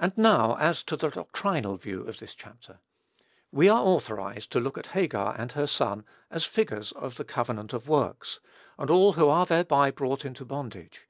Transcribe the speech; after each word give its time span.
And 0.00 0.16
now, 0.16 0.56
as 0.56 0.82
to 0.84 0.96
the 0.96 1.10
doctrinal 1.10 1.76
view 1.76 2.00
of 2.08 2.18
this 2.18 2.34
chapter. 2.34 2.78
We 3.52 3.68
are 3.68 3.84
authorized 3.84 4.50
to 4.52 4.58
look 4.58 4.78
at 4.78 4.86
Hagar 4.96 5.38
and 5.38 5.52
her 5.52 5.66
son, 5.66 6.06
as 6.30 6.46
figures 6.46 6.92
of 6.92 7.16
the 7.16 7.24
covenant 7.26 7.74
of 7.74 7.88
works, 7.90 8.40
and 8.78 8.88
all 8.88 9.12
who 9.12 9.28
are 9.28 9.44
thereby 9.44 9.90
brought 9.90 10.24
into 10.24 10.46
bondage. 10.46 11.06